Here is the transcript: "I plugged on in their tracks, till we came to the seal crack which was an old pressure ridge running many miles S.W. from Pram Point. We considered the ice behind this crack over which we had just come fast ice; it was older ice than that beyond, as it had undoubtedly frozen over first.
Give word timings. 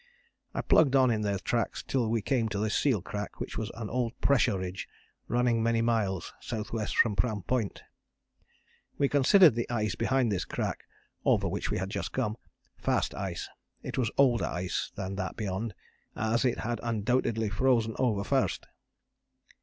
"I 0.55 0.61
plugged 0.61 0.95
on 0.95 1.11
in 1.11 1.21
their 1.21 1.37
tracks, 1.37 1.83
till 1.83 2.09
we 2.09 2.23
came 2.23 2.49
to 2.49 2.57
the 2.57 2.71
seal 2.71 3.03
crack 3.03 3.39
which 3.39 3.55
was 3.55 3.69
an 3.75 3.87
old 3.87 4.19
pressure 4.19 4.57
ridge 4.57 4.89
running 5.27 5.61
many 5.61 5.83
miles 5.83 6.33
S.W. 6.41 6.87
from 6.87 7.15
Pram 7.15 7.43
Point. 7.43 7.83
We 8.97 9.07
considered 9.07 9.53
the 9.53 9.69
ice 9.69 9.93
behind 9.93 10.31
this 10.31 10.43
crack 10.43 10.85
over 11.23 11.47
which 11.47 11.69
we 11.69 11.77
had 11.77 11.91
just 11.91 12.13
come 12.13 12.35
fast 12.79 13.13
ice; 13.13 13.47
it 13.83 13.99
was 13.99 14.09
older 14.17 14.45
ice 14.45 14.91
than 14.95 15.17
that 15.17 15.37
beyond, 15.37 15.75
as 16.15 16.45
it 16.45 16.61
had 16.61 16.79
undoubtedly 16.81 17.49
frozen 17.51 17.95
over 17.99 18.23
first. 18.23 18.65